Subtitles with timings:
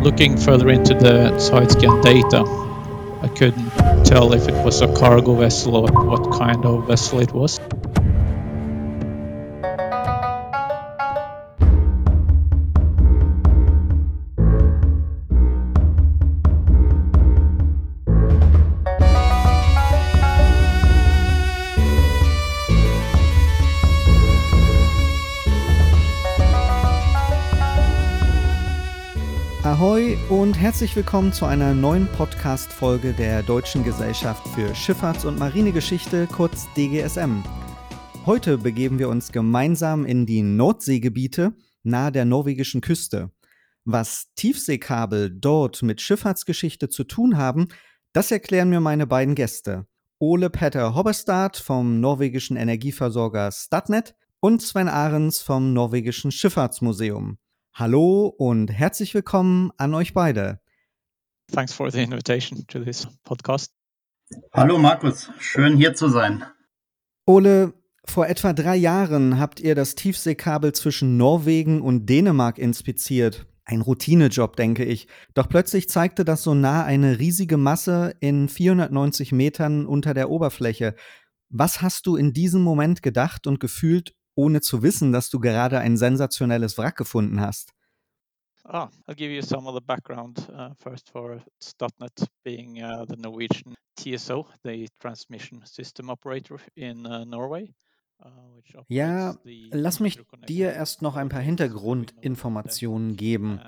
[0.00, 2.42] Looking further into the side scan data,
[3.22, 3.70] I couldn't
[4.06, 7.60] tell if it was a cargo vessel or what kind of vessel it was.
[29.80, 36.26] Ahoi und herzlich willkommen zu einer neuen Podcast-Folge der Deutschen Gesellschaft für Schifffahrts- und Marinegeschichte,
[36.26, 37.42] kurz DGSM.
[38.26, 43.30] Heute begeben wir uns gemeinsam in die Nordseegebiete nahe der norwegischen Küste.
[43.86, 47.68] Was Tiefseekabel dort mit Schifffahrtsgeschichte zu tun haben,
[48.12, 49.86] das erklären mir meine beiden Gäste.
[50.18, 57.38] Ole Petter Hobberstad vom norwegischen Energieversorger Statnet und Sven Ahrens vom norwegischen Schifffahrtsmuseum.
[57.72, 60.60] Hallo und herzlich willkommen an euch beide.
[61.52, 63.72] Thanks for the invitation to this podcast.
[64.52, 66.44] Hallo Markus, schön hier zu sein.
[67.26, 67.72] Ole,
[68.04, 73.46] vor etwa drei Jahren habt ihr das Tiefseekabel zwischen Norwegen und Dänemark inspiziert.
[73.64, 75.06] Ein Routinejob, denke ich.
[75.34, 80.96] Doch plötzlich zeigte das Sonar eine riesige Masse in 490 Metern unter der Oberfläche.
[81.48, 85.78] Was hast du in diesem Moment gedacht und gefühlt, ohne zu wissen, dass du gerade
[85.78, 87.72] ein sensationelles Wrack gefunden hast?
[88.64, 93.16] Ah, I'll give you some of the background uh, first for Statnet being uh, the
[93.16, 97.72] Norwegian TSO, the transmission system operator in uh, Norway.
[98.22, 98.28] Uh,
[98.88, 99.36] Ja,
[99.72, 103.60] lass mich dir erst noch ein paar Hintergrundinformationen geben.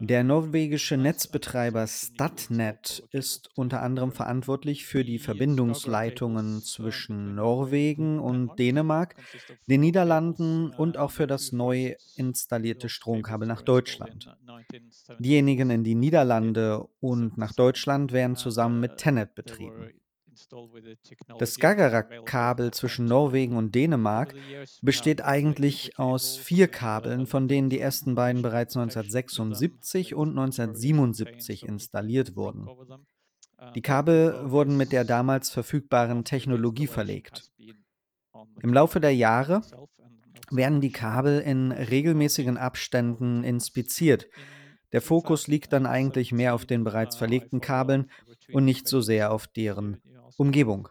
[0.00, 9.16] Der norwegische Netzbetreiber Statnet ist unter anderem verantwortlich für die Verbindungsleitungen zwischen Norwegen und Dänemark,
[9.66, 14.34] den Niederlanden und auch für das neu installierte Stromkabel nach Deutschland.
[15.18, 19.90] Diejenigen in die Niederlande und nach Deutschland werden zusammen mit Tennet betrieben.
[21.38, 24.34] Das Skagerrak-Kabel zwischen Norwegen und Dänemark
[24.82, 32.36] besteht eigentlich aus vier Kabeln, von denen die ersten beiden bereits 1976 und 1977 installiert
[32.36, 32.68] wurden.
[33.74, 37.50] Die Kabel wurden mit der damals verfügbaren Technologie verlegt.
[38.62, 39.62] Im Laufe der Jahre
[40.50, 44.26] werden die Kabel in regelmäßigen Abständen inspiziert.
[44.92, 48.10] Der Fokus liegt dann eigentlich mehr auf den bereits verlegten Kabeln
[48.52, 50.00] und nicht so sehr auf deren
[50.36, 50.88] Umgebung.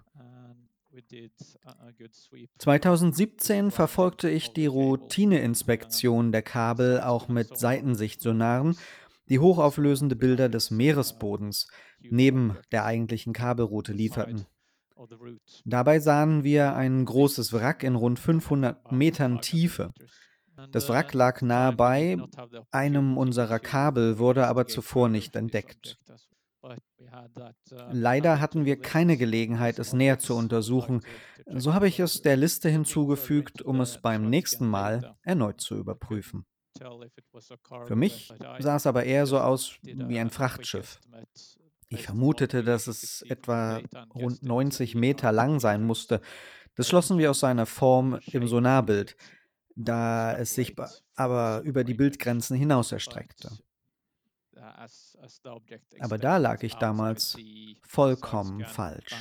[2.59, 8.78] 2017 verfolgte ich die Routineinspektion der Kabel auch mit Seitensichtsonaren,
[9.30, 11.68] die hochauflösende Bilder des Meeresbodens
[12.02, 14.46] neben der eigentlichen Kabelroute lieferten.
[15.66, 19.92] Dabei sahen wir ein großes Wrack in rund 500 Metern Tiefe.
[20.72, 22.18] Das Wrack lag nahe bei
[22.72, 25.98] einem unserer Kabel, wurde aber zuvor nicht entdeckt.
[27.91, 31.01] Leider hatten wir keine Gelegenheit, es näher zu untersuchen.
[31.46, 36.46] So habe ich es der Liste hinzugefügt, um es beim nächsten Mal erneut zu überprüfen.
[37.85, 41.00] Für mich sah es aber eher so aus wie ein Frachtschiff.
[41.90, 43.81] Ich vermutete, dass es etwa
[44.16, 46.22] rund 90 Meter lang sein musste.
[46.75, 49.16] Das schlossen wir aus seiner Form im Sonarbild,
[49.75, 50.75] da es sich
[51.16, 53.51] aber über die Bildgrenzen hinaus erstreckte.
[56.00, 57.38] Aber da lag ich damals
[57.81, 59.13] vollkommen falsch.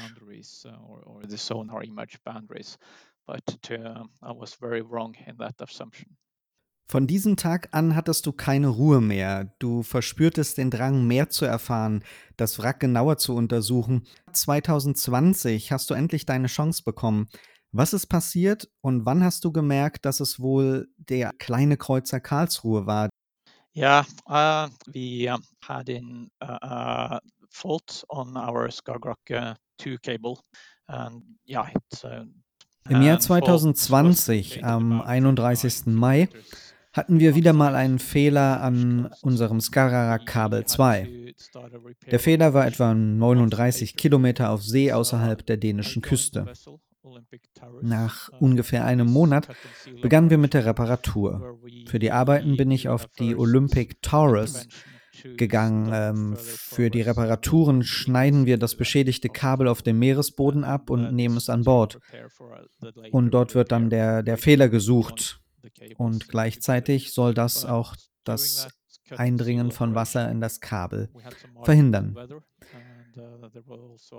[6.89, 9.55] Von diesem Tag an hattest du keine Ruhe mehr.
[9.59, 12.05] Du verspürtest den Drang, mehr zu erfahren,
[12.37, 14.07] das Wrack genauer zu untersuchen.
[14.33, 17.29] 2020 hast du endlich deine Chance bekommen.
[17.71, 22.85] Was ist passiert und wann hast du gemerkt, dass es wohl der kleine Kreuzer Karlsruhe
[22.85, 23.09] war?
[23.75, 30.41] Yeah, uh, we um, had in uh, uh, fault on our Skagerrak uh, 2 cable,
[30.89, 32.05] and yeah, it,
[32.91, 35.87] Im Jahr and fault was 2020, made am about 31.
[35.87, 36.29] 9 Mai,
[36.93, 41.35] hatten wir wieder mal einen Fehler an unserem Skagerrak-Kabel 2.
[42.11, 46.53] Der Fehler war etwa 39 Kilometer auf See außerhalb der dänischen Küste.
[47.83, 49.49] Nach ungefähr einem Monat
[50.01, 51.59] begannen wir mit der Reparatur.
[51.87, 54.69] Für die Arbeiten bin ich auf die Olympic Taurus
[55.37, 55.91] gegangen.
[55.93, 61.37] Ähm, für die Reparaturen schneiden wir das beschädigte Kabel auf dem Meeresboden ab und nehmen
[61.37, 61.99] es an Bord.
[63.11, 65.41] Und dort wird dann der, der Fehler gesucht.
[65.97, 67.95] Und gleichzeitig soll das auch
[68.25, 68.69] das
[69.11, 71.11] Eindringen von Wasser in das Kabel
[71.63, 72.17] verhindern.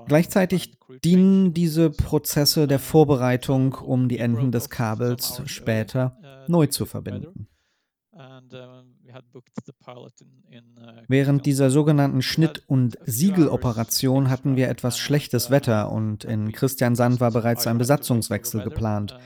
[0.07, 6.17] Gleichzeitig dienen diese Prozesse der Vorbereitung, um die Enden des Kabels später
[6.47, 7.47] neu zu verbinden.
[11.07, 17.31] Während dieser sogenannten Schnitt- und Siegeloperation hatten wir etwas schlechtes Wetter und in Christiansand war
[17.31, 19.17] bereits ein Besatzungswechsel geplant.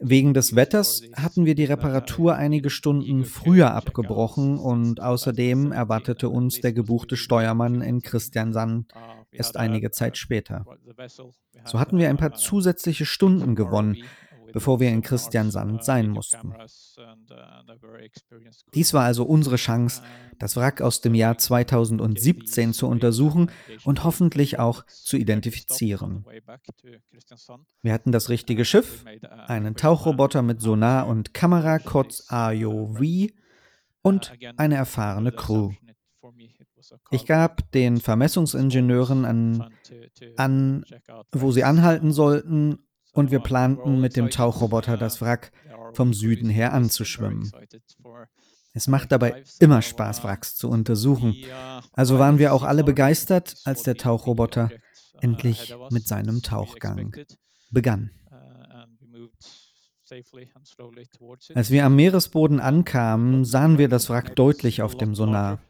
[0.00, 6.60] Wegen des Wetters hatten wir die Reparatur einige Stunden früher abgebrochen und außerdem erwartete uns
[6.60, 8.92] der gebuchte Steuermann in Christiansand
[9.30, 10.64] erst einige Zeit später.
[11.64, 13.96] So hatten wir ein paar zusätzliche Stunden gewonnen,
[14.52, 16.54] bevor wir in Christiansand sein mussten.
[18.74, 20.02] Dies war also unsere Chance,
[20.38, 23.50] das Wrack aus dem Jahr 2017 zu untersuchen
[23.84, 26.24] und hoffentlich auch zu identifizieren.
[27.82, 29.04] Wir hatten das richtige Schiff,
[29.46, 33.30] einen Tauchroboter mit Sonar und Kamera, kurz AOV,
[34.02, 35.72] und eine erfahrene Crew.
[37.10, 39.70] Ich gab den Vermessungsingenieuren an,
[40.36, 40.84] an,
[41.32, 42.78] wo sie anhalten sollten,
[43.12, 45.52] und wir planten mit dem Tauchroboter das Wrack
[45.92, 47.50] vom Süden her anzuschwimmen.
[48.72, 51.34] Es macht dabei immer Spaß, Wracks zu untersuchen.
[51.92, 54.70] Also waren wir auch alle begeistert, als der Tauchroboter
[55.20, 57.14] endlich mit seinem Tauchgang
[57.70, 58.10] begann.
[61.54, 65.60] Als wir am Meeresboden ankamen, sahen wir das Wrack deutlich auf dem Sonar.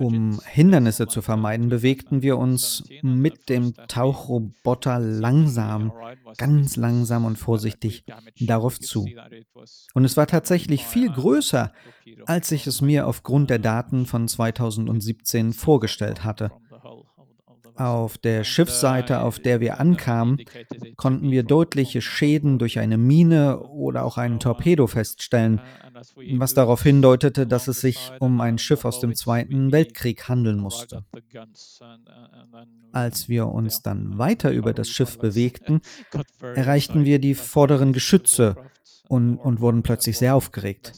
[0.00, 5.92] Um Hindernisse zu vermeiden, bewegten wir uns mit dem Tauchroboter langsam,
[6.38, 8.04] ganz langsam und vorsichtig
[8.40, 9.06] darauf zu.
[9.94, 11.72] Und es war tatsächlich viel größer,
[12.26, 16.50] als ich es mir aufgrund der Daten von 2017 vorgestellt hatte.
[17.80, 20.36] Auf der Schiffsseite, auf der wir ankamen,
[20.96, 25.62] konnten wir deutliche Schäden durch eine Mine oder auch einen Torpedo feststellen,
[26.34, 31.06] was darauf hindeutete, dass es sich um ein Schiff aus dem Zweiten Weltkrieg handeln musste.
[32.92, 35.80] Als wir uns dann weiter über das Schiff bewegten,
[36.42, 38.56] erreichten wir die vorderen Geschütze
[39.08, 40.92] und, und wurden plötzlich sehr aufgeregt.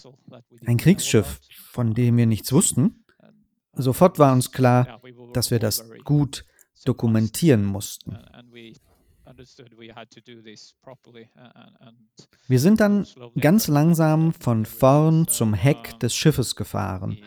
[0.66, 1.38] Ein Kriegsschiff,
[1.70, 3.04] von dem wir nichts wussten?
[3.72, 5.00] Sofort war uns klar,
[5.32, 6.44] dass wir das gut
[6.84, 8.18] dokumentieren mussten.
[12.48, 13.06] Wir sind dann
[13.40, 17.18] ganz langsam von vorn zum Heck des Schiffes gefahren.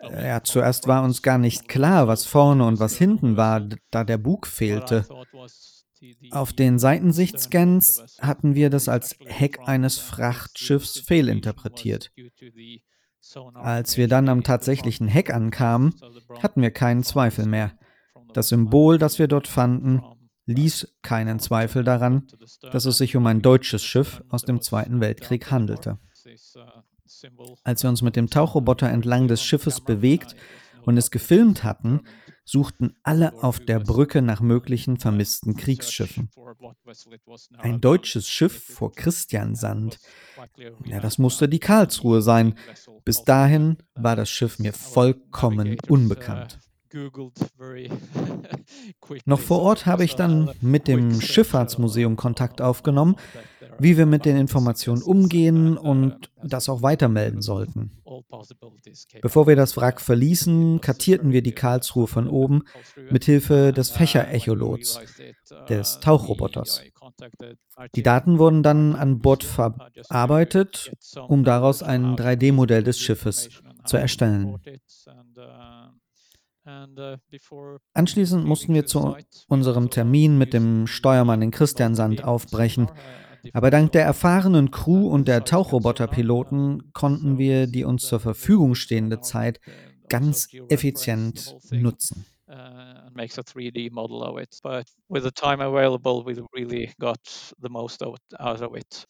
[0.00, 4.18] Ja, zuerst war uns gar nicht klar, was vorne und was hinten war, da der
[4.18, 5.06] Bug fehlte.
[6.30, 12.12] Auf den Seitensichtscans hatten wir das als Heck eines Frachtschiffs fehlinterpretiert.
[13.54, 15.94] Als wir dann am tatsächlichen Heck ankamen,
[16.40, 17.76] hatten wir keinen Zweifel mehr.
[18.34, 20.02] Das Symbol, das wir dort fanden,
[20.46, 22.26] ließ keinen Zweifel daran,
[22.70, 25.98] dass es sich um ein deutsches Schiff aus dem Zweiten Weltkrieg handelte.
[27.62, 30.34] Als wir uns mit dem Tauchroboter entlang des Schiffes bewegt
[30.82, 32.02] und es gefilmt hatten,
[32.44, 36.28] suchten alle auf der Brücke nach möglichen vermissten Kriegsschiffen.
[37.58, 39.98] Ein deutsches Schiff vor Christiansand.
[40.84, 42.54] Ja, das musste die Karlsruhe sein.
[43.04, 46.58] Bis dahin war das Schiff mir vollkommen unbekannt.
[49.24, 53.16] Noch vor Ort habe ich dann mit dem Schifffahrtsmuseum Kontakt aufgenommen,
[53.78, 57.90] wie wir mit den Informationen umgehen und das auch weitermelden sollten.
[59.22, 62.62] Bevor wir das Wrack verließen, kartierten wir die Karlsruhe von oben
[63.10, 65.00] mit Hilfe des Fächerecholots,
[65.68, 66.82] des Tauchroboters.
[67.96, 70.92] Die Daten wurden dann an Bord verarbeitet,
[71.26, 73.48] um daraus ein 3D-Modell des Schiffes
[73.84, 74.60] zu erstellen.
[76.66, 77.16] Uh,
[77.92, 79.16] Anschließend mussten wir zu
[79.48, 82.90] unserem Termin mit dem Steuermann in Christiansand aufbrechen.
[83.52, 89.20] Aber dank der erfahrenen Crew und der Tauchroboterpiloten konnten wir die uns zur Verfügung stehende
[89.20, 89.60] Zeit
[90.08, 92.24] ganz effizient nutzen.
[93.14, 94.58] makes a 3D model of it.
[94.62, 97.18] But with the time available, we really got
[97.60, 98.20] the most out
[98.62, 99.06] of it.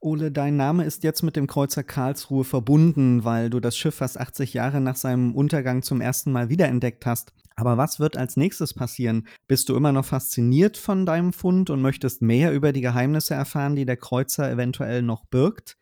[0.00, 4.18] Ole, dein Name ist jetzt mit dem Kreuzer Karlsruhe verbunden, weil du das Schiff fast
[4.18, 7.32] 80 Jahre nach seinem Untergang zum ersten Mal wiederentdeckt hast.
[7.56, 9.26] Aber was wird als nächstes passieren?
[9.48, 13.74] Bist du immer noch fasziniert von deinem Fund und möchtest mehr über die Geheimnisse erfahren,
[13.74, 15.76] die der Kreuzer eventuell noch birgt?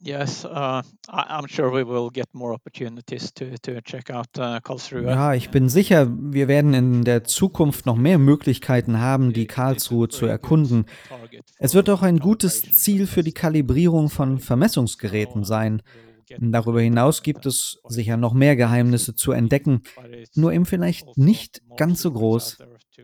[0.00, 5.02] Yes, uh, I'm sure we will get more opportunities to, to check out uh, Karlsruhe.
[5.02, 10.08] Ja, ich bin sicher, wir werden in der Zukunft noch mehr Möglichkeiten haben, die Karlsruhe
[10.08, 10.86] zu erkunden.
[11.58, 15.82] Es wird auch ein gutes Ziel für die Kalibrierung von Vermessungsgeräten sein.
[16.38, 19.82] Darüber hinaus gibt es sicher noch mehr Geheimnisse zu entdecken,
[20.34, 22.58] nur eben vielleicht nicht ganz so groß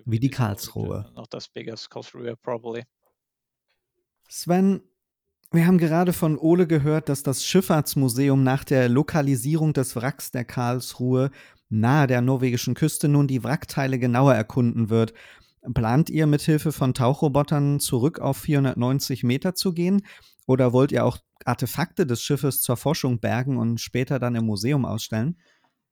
[0.04, 1.10] wie die Karlsruhe.
[4.28, 4.82] Sven,
[5.54, 10.44] wir haben gerade von Ole gehört, dass das Schifffahrtsmuseum nach der Lokalisierung des Wracks der
[10.44, 11.30] Karlsruhe
[11.68, 15.14] nahe der norwegischen Küste nun die Wrackteile genauer erkunden wird.
[15.72, 20.04] Plant ihr mithilfe von Tauchrobotern zurück auf 490 Meter zu gehen?
[20.46, 24.84] Oder wollt ihr auch Artefakte des Schiffes zur Forschung bergen und später dann im Museum
[24.84, 25.38] ausstellen?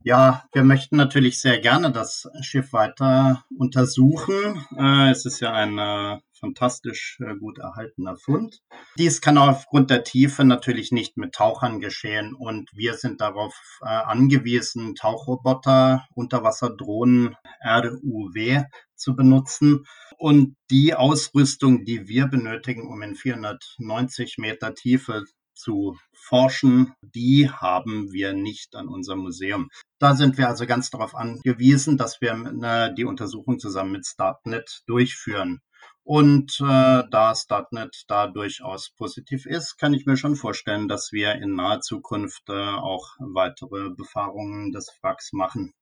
[0.04, 4.66] Ja, wir möchten natürlich sehr gerne das Schiff weiter untersuchen.
[4.76, 8.58] Äh, es ist ja ein äh, fantastisch äh, gut erhaltener Fund.
[8.99, 14.94] Dies kann aufgrund der Tiefe natürlich nicht mit Tauchern geschehen und wir sind darauf angewiesen,
[14.94, 18.64] Tauchroboter, Unterwasserdrohnen, RUW
[18.96, 19.84] zu benutzen.
[20.18, 28.12] Und die Ausrüstung, die wir benötigen, um in 490 Meter Tiefe zu forschen, die haben
[28.12, 29.68] wir nicht an unserem Museum.
[29.99, 32.32] Da sind wir also ganz darauf angewiesen, dass wir
[32.62, 35.61] äh, die Untersuchung zusammen mit Startnet durchführen.
[36.04, 41.35] Und äh, da Startnet da durchaus positiv ist, kann ich mir schon vorstellen, dass wir
[41.37, 45.73] in naher Zukunft äh, auch weitere Befahrungen des Wracks machen.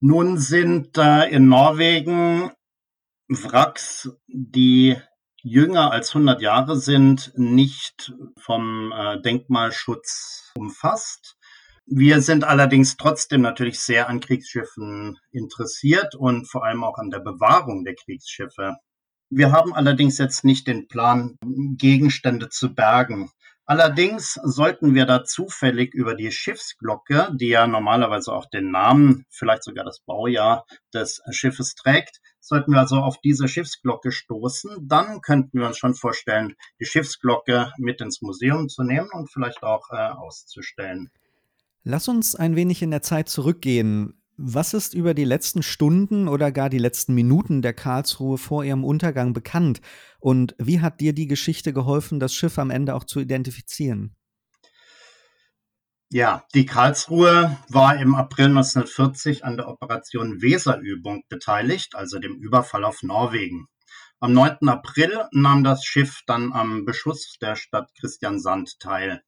[0.00, 2.52] Nun sind äh, in Norwegen
[3.28, 4.96] Wracks, die
[5.42, 11.36] jünger als 100 Jahre sind, nicht vom äh, Denkmalschutz umfasst.
[11.86, 17.20] Wir sind allerdings trotzdem natürlich sehr an Kriegsschiffen interessiert und vor allem auch an der
[17.20, 18.76] Bewahrung der Kriegsschiffe.
[19.28, 21.36] Wir haben allerdings jetzt nicht den Plan,
[21.76, 23.30] Gegenstände zu bergen.
[23.68, 29.64] Allerdings sollten wir da zufällig über die Schiffsglocke, die ja normalerweise auch den Namen, vielleicht
[29.64, 30.64] sogar das Baujahr
[30.94, 35.94] des Schiffes trägt, sollten wir also auf diese Schiffsglocke stoßen, dann könnten wir uns schon
[35.94, 41.10] vorstellen, die Schiffsglocke mit ins Museum zu nehmen und vielleicht auch äh, auszustellen.
[41.82, 44.22] Lass uns ein wenig in der Zeit zurückgehen.
[44.38, 48.84] Was ist über die letzten Stunden oder gar die letzten Minuten der Karlsruhe vor ihrem
[48.84, 49.80] Untergang bekannt?
[50.20, 54.14] Und wie hat dir die Geschichte geholfen, das Schiff am Ende auch zu identifizieren?
[56.10, 62.84] Ja, die Karlsruhe war im April 1940 an der Operation Weserübung beteiligt, also dem Überfall
[62.84, 63.68] auf Norwegen.
[64.20, 64.68] Am 9.
[64.68, 69.22] April nahm das Schiff dann am Beschuss der Stadt Christiansand teil.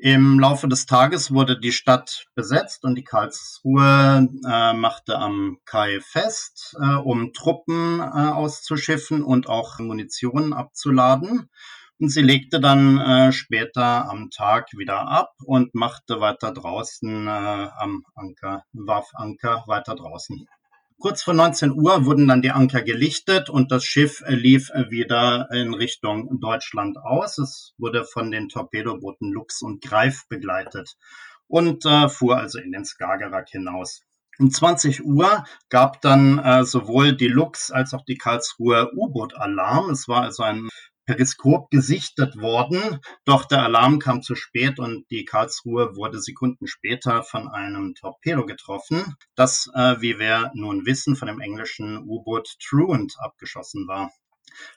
[0.00, 5.98] Im Laufe des Tages wurde die Stadt besetzt und die Karlsruhe äh, machte am Kai
[6.00, 11.50] fest, äh, um Truppen äh, auszuschiffen und auch Munition abzuladen.
[11.98, 17.30] Und sie legte dann äh, später am Tag wieder ab und machte weiter draußen äh,
[17.76, 20.46] am Anker, warf Anker weiter draußen.
[21.00, 25.72] Kurz vor 19 Uhr wurden dann die Anker gelichtet und das Schiff lief wieder in
[25.72, 27.38] Richtung Deutschland aus.
[27.38, 30.96] Es wurde von den Torpedobooten Lux und Greif begleitet
[31.46, 34.02] und äh, fuhr also in den Skagerrak hinaus.
[34.40, 39.90] Um 20 Uhr gab dann äh, sowohl die Lux als auch die Karlsruhe U-Boot-Alarm.
[39.90, 40.68] Es war also ein
[41.08, 47.22] Periskop gesichtet worden, doch der Alarm kam zu spät und die Karlsruhe wurde Sekunden später
[47.22, 53.14] von einem Torpedo getroffen, das, äh, wie wir nun wissen, von dem englischen U-Boot Truant
[53.20, 54.12] abgeschossen war.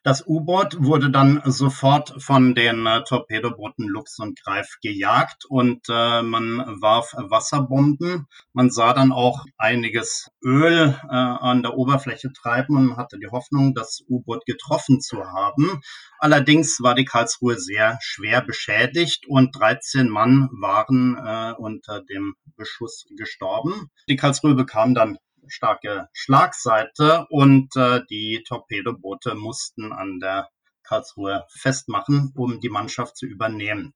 [0.03, 6.21] Das U-Boot wurde dann sofort von den äh, Torpedobooten Lux und Greif gejagt und äh,
[6.21, 8.27] man warf Wasserbomben.
[8.53, 13.73] Man sah dann auch einiges Öl äh, an der Oberfläche treiben und hatte die Hoffnung,
[13.73, 15.81] das U-Boot getroffen zu haben.
[16.19, 23.05] Allerdings war die Karlsruhe sehr schwer beschädigt und 13 Mann waren äh, unter dem Beschuss
[23.17, 23.89] gestorben.
[24.07, 25.17] Die Karlsruhe bekam dann
[25.51, 30.50] starke Schlagseite und äh, die Torpedoboote mussten an der
[30.84, 33.93] Karlsruhe festmachen, um die Mannschaft zu übernehmen.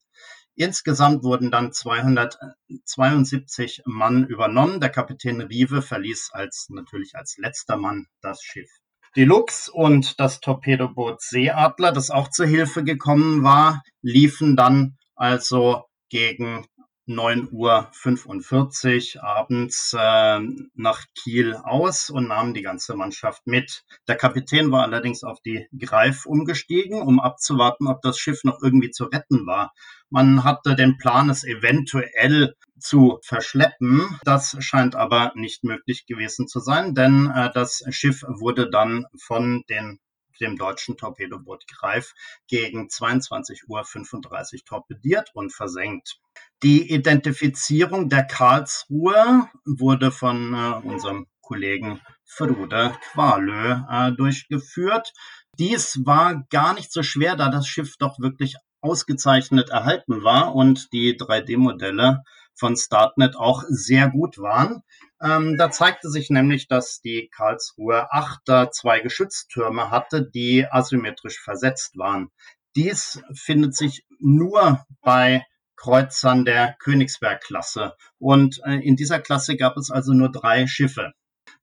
[0.56, 4.80] Insgesamt wurden dann 272 Mann übernommen.
[4.80, 8.70] Der Kapitän Rive verließ als natürlich als letzter Mann das Schiff.
[9.18, 15.84] Die Lux und das Torpedoboot Seeadler, das auch zur Hilfe gekommen war, liefen dann also
[16.10, 16.66] gegen
[17.08, 20.40] 9.45 Uhr abends äh,
[20.74, 23.84] nach Kiel aus und nahmen die ganze Mannschaft mit.
[24.08, 28.92] Der Kapitän war allerdings auf die Greif umgestiegen, um abzuwarten, ob das Schiff noch irgendwie
[28.92, 29.74] zu retten war.
[30.10, 34.20] Man hatte den Plan, es eventuell zu verschleppen.
[34.24, 39.64] Das scheint aber nicht möglich gewesen zu sein, denn äh, das Schiff wurde dann von
[39.70, 40.00] den
[40.40, 42.14] dem deutschen Torpedoboot Greif
[42.48, 46.20] gegen 22.35 Uhr torpediert und versenkt.
[46.64, 55.14] Die Identifizierung der Karlsruhe wurde von äh, unserem Kollegen Frude Qualö äh, durchgeführt.
[55.58, 60.92] Dies war gar nicht so schwer, da das Schiff doch wirklich ausgezeichnet erhalten war und
[60.92, 62.24] die 3D-Modelle
[62.54, 64.82] von Startnet auch sehr gut waren.
[65.26, 71.98] Ähm, da zeigte sich nämlich, dass die Karlsruhe Achter zwei Geschütztürme hatte, die asymmetrisch versetzt
[71.98, 72.30] waren.
[72.76, 75.44] Dies findet sich nur bei
[75.78, 77.94] Kreuzern der Königsberg-Klasse.
[78.20, 81.14] Und äh, in dieser Klasse gab es also nur drei Schiffe.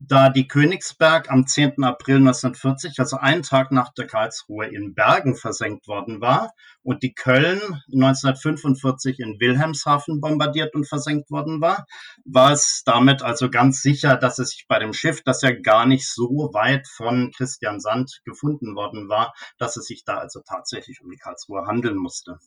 [0.08, 1.84] Da die Königsberg am 10.
[1.84, 7.14] April 1940, also einen Tag nach der Karlsruhe in Bergen versenkt worden war und die
[7.14, 7.60] Köln
[7.92, 11.86] 1945 in Wilhelmshaven bombardiert und versenkt worden war,
[12.24, 15.86] war es damit also ganz sicher, dass es sich bei dem Schiff, das ja gar
[15.86, 21.00] nicht so weit von Christian Sand gefunden worden war, dass es sich da also tatsächlich
[21.00, 22.38] um die Karlsruhe handeln musste.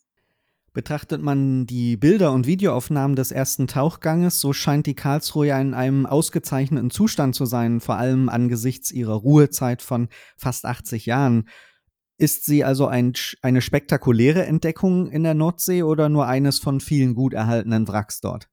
[0.75, 5.73] Betrachtet man die Bilder und Videoaufnahmen des ersten Tauchganges, so scheint die Karlsruhe ja in
[5.73, 11.47] einem ausgezeichneten Zustand zu sein, vor allem angesichts ihrer Ruhezeit von fast 80 Jahren.
[12.17, 17.15] Ist sie also ein, eine spektakuläre Entdeckung in der Nordsee oder nur eines von vielen
[17.15, 18.49] gut erhaltenen Wracks dort?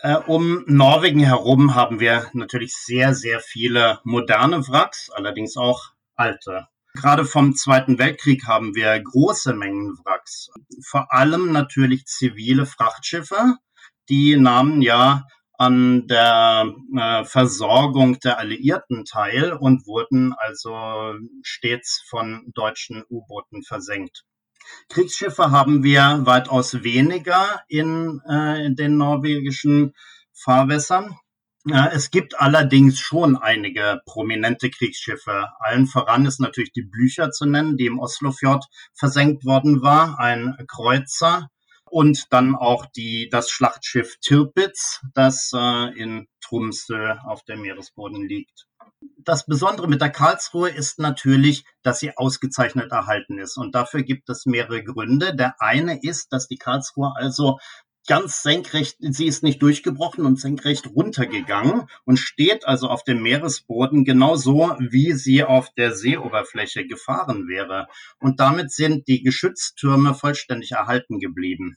[0.00, 6.68] Äh, um Norwegen herum haben wir natürlich sehr, sehr viele moderne Wracks, allerdings auch alte.
[6.94, 10.48] Gerade vom Zweiten Weltkrieg haben wir große Mengen Wracks.
[10.86, 13.56] Vor allem natürlich zivile Frachtschiffe.
[14.08, 15.24] Die nahmen ja
[15.58, 24.24] an der äh, Versorgung der Alliierten teil und wurden also stets von deutschen U-Booten versenkt.
[24.88, 29.94] Kriegsschiffe haben wir weitaus weniger in, äh, in den norwegischen
[30.32, 31.16] Fahrwässern.
[31.66, 35.48] Es gibt allerdings schon einige prominente Kriegsschiffe.
[35.60, 40.56] Allen voran ist natürlich die Blücher zu nennen, die im Oslofjord versenkt worden war, ein
[40.68, 41.48] Kreuzer.
[41.86, 48.66] Und dann auch die, das Schlachtschiff Tirpitz, das äh, in Tromsø auf dem Meeresboden liegt.
[49.18, 53.56] Das Besondere mit der Karlsruhe ist natürlich, dass sie ausgezeichnet erhalten ist.
[53.56, 55.36] Und dafür gibt es mehrere Gründe.
[55.36, 57.58] Der eine ist, dass die Karlsruhe also
[58.06, 64.04] ganz senkrecht, sie ist nicht durchgebrochen und senkrecht runtergegangen und steht also auf dem Meeresboden
[64.04, 67.86] genauso, wie sie auf der Seeoberfläche gefahren wäre.
[68.18, 71.76] Und damit sind die Geschütztürme vollständig erhalten geblieben.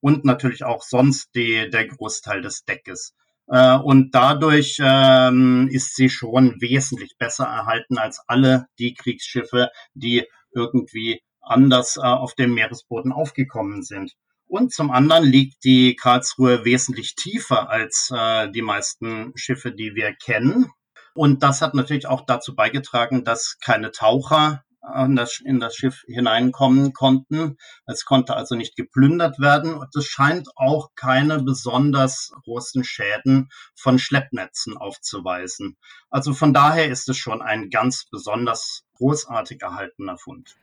[0.00, 3.14] Und natürlich auch sonst die, der Großteil des Deckes.
[3.48, 10.24] Äh, und dadurch ähm, ist sie schon wesentlich besser erhalten als alle die Kriegsschiffe, die
[10.52, 14.14] irgendwie anders äh, auf dem Meeresboden aufgekommen sind.
[14.48, 20.12] Und zum anderen liegt die Karlsruhe wesentlich tiefer als äh, die meisten Schiffe, die wir
[20.14, 20.70] kennen.
[21.14, 24.62] Und das hat natürlich auch dazu beigetragen, dass keine Taucher
[24.94, 27.56] in das, in das Schiff hineinkommen konnten.
[27.86, 33.98] Es konnte also nicht geplündert werden und es scheint auch keine besonders großen Schäden von
[33.98, 35.76] Schleppnetzen aufzuweisen.
[36.10, 40.54] Also von daher ist es schon ein ganz besonders großartig erhaltener Fund.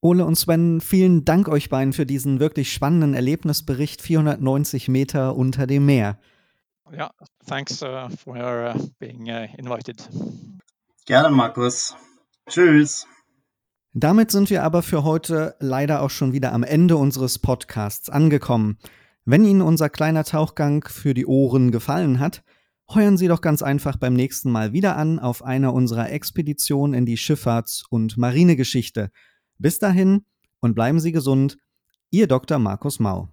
[0.00, 5.66] Ole und Sven, vielen Dank euch beiden für diesen wirklich spannenden Erlebnisbericht 490 Meter unter
[5.66, 6.20] dem Meer.
[6.96, 7.10] Ja,
[7.46, 10.08] thanks uh, for uh, being uh, invited.
[11.04, 11.96] Gerne, Markus.
[12.48, 13.08] Tschüss.
[13.92, 18.78] Damit sind wir aber für heute leider auch schon wieder am Ende unseres Podcasts angekommen.
[19.24, 22.44] Wenn Ihnen unser kleiner Tauchgang für die Ohren gefallen hat,
[22.94, 27.04] heuern Sie doch ganz einfach beim nächsten Mal wieder an auf einer unserer Expeditionen in
[27.04, 29.10] die Schifffahrts- und Marinegeschichte–
[29.58, 30.24] bis dahin
[30.60, 31.58] und bleiben Sie gesund,
[32.10, 32.58] Ihr Dr.
[32.58, 33.28] Markus Mau.